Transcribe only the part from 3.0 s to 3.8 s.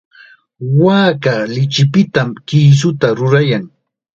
rurayan.